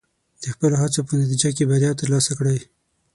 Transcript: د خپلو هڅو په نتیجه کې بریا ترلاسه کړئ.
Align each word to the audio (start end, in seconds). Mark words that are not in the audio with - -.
د 0.41 0.43
خپلو 0.53 0.75
هڅو 0.81 0.99
په 1.07 1.13
نتیجه 1.19 1.49
کې 1.55 1.67
بریا 1.71 1.91
ترلاسه 1.99 2.31
کړئ. 2.39 2.59